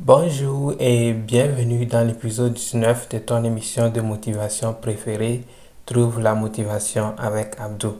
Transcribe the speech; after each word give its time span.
Bonjour 0.00 0.74
et 0.78 1.12
bienvenue 1.12 1.84
dans 1.84 2.06
l'épisode 2.06 2.54
19 2.54 3.08
de 3.08 3.18
ton 3.18 3.42
émission 3.42 3.90
de 3.90 4.00
motivation 4.00 4.72
préférée, 4.72 5.42
Trouve 5.86 6.20
la 6.20 6.36
motivation 6.36 7.14
avec 7.18 7.56
Abdou. 7.58 7.96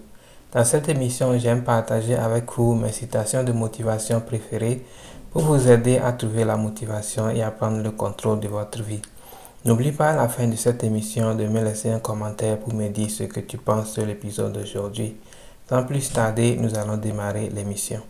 Dans 0.52 0.64
cette 0.64 0.88
émission, 0.88 1.36
j'aime 1.40 1.64
partager 1.64 2.14
avec 2.14 2.44
vous 2.52 2.76
mes 2.76 2.92
citations 2.92 3.42
de 3.42 3.50
motivation 3.50 4.20
préférées 4.20 4.84
pour 5.32 5.42
vous 5.42 5.68
aider 5.68 5.98
à 5.98 6.12
trouver 6.12 6.44
la 6.44 6.56
motivation 6.56 7.30
et 7.30 7.42
à 7.42 7.50
prendre 7.50 7.82
le 7.82 7.90
contrôle 7.90 8.38
de 8.38 8.46
votre 8.46 8.80
vie. 8.80 9.02
N'oublie 9.64 9.90
pas 9.90 10.10
à 10.10 10.16
la 10.16 10.28
fin 10.28 10.46
de 10.46 10.54
cette 10.54 10.84
émission 10.84 11.34
de 11.34 11.48
me 11.48 11.64
laisser 11.64 11.90
un 11.90 11.98
commentaire 11.98 12.60
pour 12.60 12.74
me 12.74 12.88
dire 12.90 13.10
ce 13.10 13.24
que 13.24 13.40
tu 13.40 13.58
penses 13.58 13.94
de 13.98 14.04
l'épisode 14.04 14.52
d'aujourd'hui. 14.52 15.16
Sans 15.68 15.82
plus 15.82 16.12
tarder, 16.12 16.56
nous 16.60 16.78
allons 16.78 16.96
démarrer 16.96 17.48
l'émission. 17.48 18.00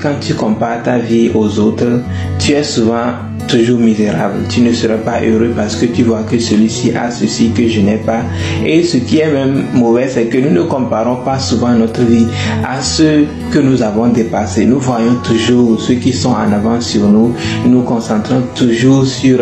Quand 0.00 0.14
tu 0.20 0.34
compares 0.34 0.82
ta 0.82 0.98
vie 0.98 1.30
aux 1.34 1.58
autres, 1.58 2.00
tu 2.38 2.52
es 2.52 2.62
souvent 2.62 3.12
toujours 3.46 3.78
misérable. 3.78 4.40
Tu 4.48 4.60
ne 4.60 4.72
seras 4.72 4.96
pas 4.96 5.20
heureux 5.22 5.52
parce 5.56 5.76
que 5.76 5.86
tu 5.86 6.02
vois 6.02 6.22
que 6.22 6.38
celui-ci 6.38 6.92
a 6.92 7.10
ceci 7.10 7.50
que 7.50 7.68
je 7.68 7.80
n'ai 7.80 7.96
pas. 7.96 8.22
Et 8.64 8.82
ce 8.82 8.96
qui 8.98 9.18
est 9.18 9.30
même 9.30 9.64
mauvais, 9.74 10.08
c'est 10.08 10.26
que 10.26 10.38
nous 10.38 10.50
ne 10.50 10.62
comparons 10.62 11.16
pas 11.24 11.38
souvent 11.38 11.72
notre 11.72 12.02
vie 12.02 12.26
à 12.66 12.80
ceux 12.82 13.26
que 13.52 13.58
nous 13.58 13.82
avons 13.82 14.08
dépassés. 14.08 14.66
Nous 14.66 14.80
voyons 14.80 15.16
toujours 15.22 15.80
ceux 15.80 15.94
qui 15.94 16.12
sont 16.12 16.30
en 16.30 16.52
avant 16.52 16.80
sur 16.80 17.06
nous. 17.08 17.34
Nous 17.64 17.70
nous 17.70 17.82
concentrons 17.82 18.42
toujours 18.54 19.06
sur 19.06 19.38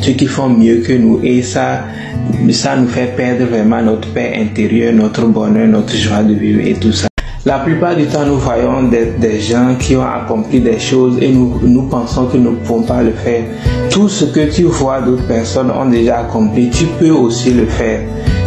ceux 0.00 0.12
qui 0.12 0.26
font 0.26 0.48
mieux 0.48 0.76
que 0.78 0.92
nous. 0.92 1.20
Et 1.22 1.42
ça, 1.42 1.84
ça 2.50 2.76
nous 2.76 2.88
fait 2.88 3.14
perdre 3.16 3.44
vraiment 3.44 3.82
notre 3.82 4.08
paix 4.08 4.32
intérieure, 4.36 4.92
notre 4.92 5.26
bonheur, 5.26 5.68
notre 5.68 5.94
joie 5.96 6.22
de 6.22 6.34
vivre 6.34 6.60
et 6.66 6.74
tout 6.74 6.92
ça. 6.92 7.08
La 7.46 7.58
plupart 7.58 7.94
du 7.94 8.06
temps, 8.06 8.24
nous 8.24 8.38
voyons 8.38 8.84
des, 8.84 9.38
gens 9.38 9.74
qui 9.78 9.94
ont 9.96 10.06
accompli 10.06 10.60
des 10.60 10.78
choses 10.78 11.18
et 11.20 11.30
nous, 11.30 11.82
pensons 11.90 12.24
que 12.24 12.38
nous 12.38 12.52
ne 12.52 12.56
pouvons 12.56 12.84
pas 12.84 13.02
le 13.02 13.10
faire. 13.10 13.42
Tout 13.90 14.08
ce 14.08 14.24
que 14.24 14.50
tu 14.50 14.62
vois 14.62 15.02
d'autres 15.02 15.26
personnes 15.26 15.70
ont 15.70 15.84
déjà 15.84 16.20
accompli, 16.20 16.70
tu 16.70 16.86
peux 16.98 17.10
aussi 17.10 17.52
le 17.52 17.66
faire. 17.66 18.00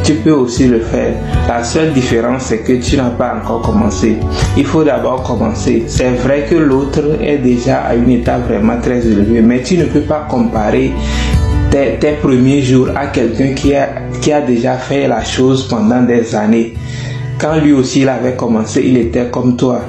Tu 0.04 0.14
peux 0.14 0.32
aussi 0.32 0.68
le 0.68 0.80
faire. 0.80 1.14
La 1.48 1.64
seule 1.64 1.94
différence, 1.94 2.46
c'est 2.46 2.64
que 2.64 2.74
tu 2.74 2.98
n'as 2.98 3.12
pas 3.12 3.36
encore 3.36 3.62
commencé. 3.62 4.18
Il 4.58 4.66
faut 4.66 4.84
d'abord 4.84 5.22
commencer. 5.22 5.84
C'est 5.86 6.14
vrai 6.14 6.48
que 6.50 6.56
l'autre 6.56 7.20
est 7.22 7.38
déjà 7.38 7.82
à 7.82 7.94
une 7.94 8.10
étape 8.10 8.48
vraiment 8.48 8.82
très 8.82 9.06
élevée, 9.06 9.42
mais 9.42 9.62
tu 9.62 9.78
ne 9.78 9.86
peux 9.86 10.02
pas 10.02 10.26
comparer 10.28 10.92
tes, 11.70 12.14
premiers 12.20 12.64
jours 12.64 12.88
à 12.96 13.06
quelqu'un 13.08 13.54
qui 13.54 13.76
a 13.76 14.42
déjà 14.42 14.74
fait 14.74 15.08
la 15.08 15.24
chose 15.24 15.68
pendant 15.68 16.02
des 16.02 16.34
années. 16.34 16.74
Quand 17.40 17.60
lui 17.60 17.72
aussi 17.74 18.02
il 18.02 18.10
avait 18.10 18.36
commencé, 18.36 18.82
il 18.84 18.98
était 18.98 19.30
comme 19.30 19.56
toi. 19.56 19.82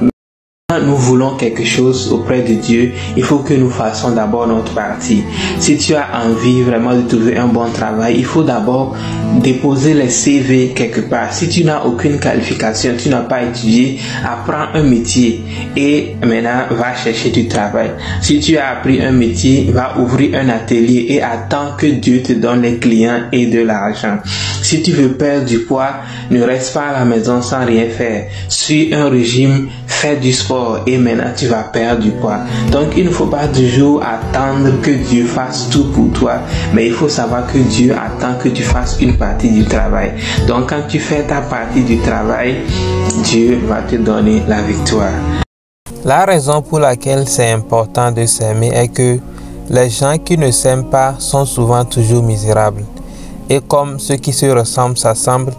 Nous 0.84 0.96
voulons 0.96 1.36
quelque 1.36 1.64
chose 1.64 2.10
auprès 2.12 2.42
de 2.42 2.54
Dieu, 2.54 2.92
il 3.16 3.22
faut 3.22 3.38
que 3.38 3.54
nous 3.54 3.70
fassions 3.70 4.10
d'abord 4.10 4.46
notre 4.46 4.72
partie. 4.72 5.22
Si 5.58 5.76
tu 5.76 5.94
as 5.94 6.08
envie 6.24 6.62
vraiment 6.62 6.94
de 6.94 7.02
trouver 7.02 7.36
un 7.36 7.46
bon 7.46 7.68
travail, 7.70 8.14
il 8.18 8.24
faut 8.24 8.42
d'abord 8.42 8.96
déposer 9.42 9.94
les 9.94 10.08
CV 10.08 10.72
quelque 10.74 11.00
part. 11.00 11.32
Si 11.32 11.48
tu 11.48 11.64
n'as 11.64 11.84
aucune 11.84 12.18
qualification, 12.18 12.92
tu 12.98 13.08
n'as 13.08 13.22
pas 13.22 13.42
étudié, 13.42 13.98
apprends 14.24 14.68
un 14.74 14.82
métier 14.82 15.40
et 15.76 16.16
maintenant 16.24 16.64
va 16.70 16.94
chercher 16.94 17.30
du 17.30 17.48
travail. 17.48 17.90
Si 18.20 18.40
tu 18.40 18.56
as 18.56 18.70
appris 18.70 19.02
un 19.02 19.12
métier, 19.12 19.70
va 19.72 19.98
ouvrir 19.98 20.38
un 20.38 20.48
atelier 20.48 21.06
et 21.08 21.22
attends 21.22 21.72
que 21.76 21.86
Dieu 21.86 22.22
te 22.22 22.32
donne 22.32 22.62
les 22.62 22.78
clients 22.78 23.22
et 23.32 23.46
de 23.46 23.60
l'argent. 23.62 24.18
Si 24.62 24.82
tu 24.82 24.92
veux 24.92 25.12
perdre 25.12 25.46
du 25.46 25.60
poids, 25.60 26.00
ne 26.30 26.42
reste 26.42 26.74
pas 26.74 26.88
à 26.88 26.98
la 26.98 27.04
maison 27.04 27.40
sans 27.42 27.64
rien 27.64 27.86
faire. 27.88 28.26
Suis 28.48 28.92
un 28.94 29.08
régime, 29.08 29.68
fais 29.86 30.16
du 30.16 30.32
sport 30.32 30.67
et 30.86 30.98
maintenant 30.98 31.32
tu 31.36 31.46
vas 31.46 31.64
perdre 31.64 32.02
du 32.02 32.10
poids. 32.12 32.40
Donc 32.70 32.88
il 32.96 33.06
ne 33.06 33.10
faut 33.10 33.26
pas 33.26 33.46
toujours 33.48 34.02
attendre 34.02 34.80
que 34.82 34.90
Dieu 34.90 35.24
fasse 35.24 35.68
tout 35.70 35.90
pour 35.92 36.10
toi, 36.12 36.34
mais 36.72 36.86
il 36.86 36.92
faut 36.92 37.08
savoir 37.08 37.46
que 37.46 37.58
Dieu 37.58 37.94
attend 37.94 38.34
que 38.42 38.48
tu 38.48 38.62
fasses 38.62 38.96
une 39.00 39.16
partie 39.16 39.50
du 39.50 39.64
travail. 39.64 40.12
Donc 40.46 40.70
quand 40.70 40.82
tu 40.88 40.98
fais 40.98 41.22
ta 41.22 41.40
partie 41.40 41.82
du 41.82 41.98
travail, 41.98 42.56
Dieu 43.24 43.58
va 43.66 43.82
te 43.82 43.96
donner 43.96 44.42
la 44.48 44.62
victoire. 44.62 45.12
La 46.04 46.24
raison 46.24 46.62
pour 46.62 46.78
laquelle 46.78 47.28
c'est 47.28 47.50
important 47.50 48.12
de 48.12 48.24
s'aimer 48.24 48.70
est 48.72 48.88
que 48.88 49.18
les 49.70 49.90
gens 49.90 50.16
qui 50.16 50.38
ne 50.38 50.50
s'aiment 50.50 50.88
pas 50.88 51.14
sont 51.18 51.44
souvent 51.44 51.84
toujours 51.84 52.22
misérables. 52.22 52.84
Et 53.50 53.60
comme 53.60 53.98
ceux 53.98 54.16
qui 54.16 54.32
se 54.32 54.46
ressemblent 54.46 54.96
s'assemblent, 54.96 55.52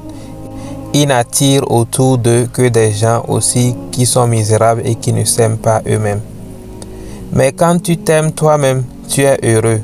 ils 0.93 1.07
n'attirent 1.07 1.69
autour 1.71 2.17
d'eux 2.17 2.47
que 2.51 2.67
des 2.67 2.91
gens 2.91 3.23
aussi 3.27 3.75
qui 3.91 4.05
sont 4.05 4.27
misérables 4.27 4.81
et 4.85 4.95
qui 4.95 5.13
ne 5.13 5.23
s'aiment 5.23 5.57
pas 5.57 5.81
eux-mêmes. 5.87 6.21
Mais 7.31 7.51
quand 7.51 7.81
tu 7.81 7.97
t'aimes 7.97 8.31
toi-même, 8.31 8.83
tu 9.07 9.21
es 9.21 9.37
heureux. 9.43 9.81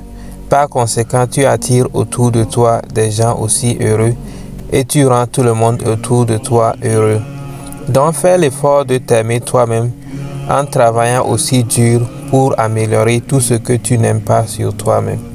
Par 0.50 0.68
conséquent, 0.70 1.26
tu 1.30 1.46
attires 1.46 1.88
autour 1.94 2.32
de 2.32 2.44
toi 2.44 2.82
des 2.94 3.12
gens 3.12 3.38
aussi 3.40 3.78
heureux 3.80 4.14
et 4.72 4.86
tu 4.86 5.06
rends 5.06 5.28
tout 5.28 5.44
le 5.44 5.54
monde 5.54 5.84
autour 5.88 6.26
de 6.26 6.38
toi 6.38 6.74
heureux. 6.84 7.22
Donc 7.88 8.14
fais 8.14 8.38
l'effort 8.38 8.86
de 8.86 8.98
t'aimer 8.98 9.42
toi-même 9.42 9.92
en 10.50 10.66
travaillant 10.66 11.28
aussi 11.28 11.64
dur 11.64 12.02
pour 12.30 12.60
améliorer 12.60 13.22
tout 13.22 13.40
ce 13.40 13.56
que 13.56 13.74
tu 13.74 13.98
n'aimes 13.98 14.22
pas 14.22 14.48
sur 14.48 14.76
toi-même. 14.76 15.35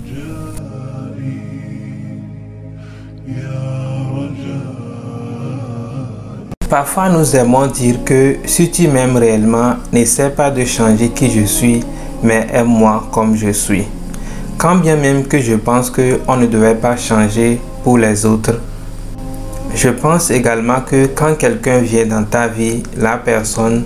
Parfois 6.70 7.08
nous 7.08 7.34
aimons 7.34 7.66
dire 7.66 7.97
que 8.04 8.36
si 8.44 8.70
tu 8.70 8.86
m'aimes 8.86 9.16
réellement, 9.16 9.75
n'essaie 9.92 10.31
pas 10.31 10.53
de 10.53 10.64
changer 10.64 11.08
qui 11.08 11.28
je 11.28 11.44
suis, 11.44 11.81
mais 12.22 12.47
aime-moi 12.53 13.08
comme 13.10 13.34
je 13.34 13.50
suis. 13.50 13.88
Quand 14.56 14.76
bien 14.76 14.94
même 14.94 15.25
que 15.25 15.41
je 15.41 15.56
pense 15.56 15.91
qu'on 15.91 16.36
ne 16.36 16.47
devait 16.47 16.76
pas 16.76 16.97
changer 16.97 17.60
pour 17.82 17.98
les 17.98 18.25
autres, 18.25 18.60
je 19.75 19.88
pense 19.88 20.31
également 20.31 20.81
que 20.82 21.06
quand 21.06 21.36
quelqu'un 21.36 21.81
vient 21.81 22.06
dans 22.06 22.22
ta 22.22 22.47
vie, 22.47 22.84
la 22.97 23.16
personne 23.16 23.82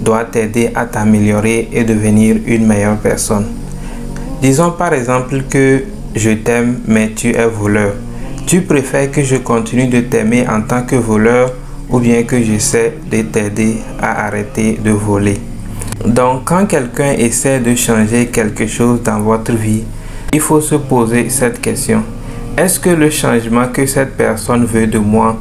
doit 0.00 0.24
t'aider 0.24 0.70
à 0.76 0.86
t'améliorer 0.86 1.68
et 1.72 1.82
devenir 1.82 2.36
une 2.46 2.66
meilleure 2.66 2.98
personne. 2.98 3.46
Disons 4.40 4.70
par 4.70 4.92
exemple 4.92 5.42
que 5.50 5.82
je 6.14 6.30
t'aime 6.30 6.82
mais 6.86 7.10
tu 7.16 7.34
es 7.34 7.48
voleur. 7.48 7.94
Tu 8.46 8.60
préfères 8.60 9.10
que 9.10 9.24
je 9.24 9.36
continue 9.36 9.88
de 9.88 10.02
t'aimer 10.02 10.46
en 10.48 10.62
tant 10.62 10.82
que 10.82 10.94
voleur 10.94 11.50
ou 11.90 11.98
bien 11.98 12.22
que 12.22 12.42
j'essaie 12.42 12.94
de 13.10 13.22
t'aider 13.22 13.78
à 14.00 14.26
arrêter 14.26 14.78
de 14.82 14.90
voler. 14.90 15.38
Donc 16.04 16.44
quand 16.44 16.66
quelqu'un 16.66 17.12
essaie 17.12 17.60
de 17.60 17.74
changer 17.74 18.26
quelque 18.26 18.66
chose 18.66 19.02
dans 19.02 19.20
votre 19.20 19.52
vie, 19.52 19.84
il 20.32 20.40
faut 20.40 20.60
se 20.60 20.74
poser 20.76 21.30
cette 21.30 21.60
question. 21.60 22.02
Est-ce 22.56 22.78
que 22.78 22.90
le 22.90 23.10
changement 23.10 23.68
que 23.68 23.86
cette 23.86 24.16
personne 24.16 24.64
veut 24.64 24.86
de 24.86 24.98
moi 24.98 25.36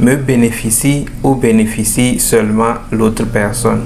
me 0.00 0.16
bénéficie 0.16 1.06
ou 1.22 1.34
bénéficie 1.34 2.18
seulement 2.18 2.74
l'autre 2.90 3.24
personne? 3.24 3.84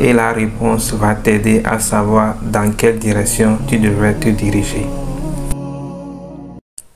Et 0.00 0.12
la 0.12 0.32
réponse 0.32 0.92
va 0.94 1.14
t'aider 1.14 1.62
à 1.64 1.78
savoir 1.78 2.34
dans 2.42 2.72
quelle 2.72 2.98
direction 2.98 3.58
tu 3.68 3.78
devrais 3.78 4.14
te 4.14 4.28
diriger. 4.28 4.86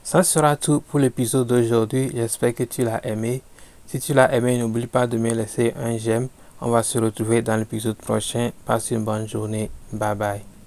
Ça 0.02 0.22
sera 0.22 0.56
tout 0.56 0.80
pour 0.80 0.98
l'épisode 0.98 1.46
d'aujourd'hui. 1.46 2.10
J'espère 2.14 2.54
que 2.54 2.64
tu 2.64 2.82
l'as 2.82 3.06
aimé. 3.06 3.42
Si 3.88 3.98
tu 4.00 4.12
l'as 4.12 4.34
aimé, 4.34 4.58
n'oublie 4.58 4.86
pas 4.86 5.06
de 5.06 5.16
me 5.16 5.32
laisser 5.32 5.72
un 5.74 5.96
j'aime. 5.96 6.28
On 6.60 6.68
va 6.68 6.82
se 6.82 6.98
retrouver 6.98 7.40
dans 7.40 7.56
l'épisode 7.56 7.96
prochain. 7.96 8.50
Passe 8.66 8.90
une 8.90 9.02
bonne 9.02 9.26
journée. 9.26 9.70
Bye 9.90 10.14
bye. 10.14 10.57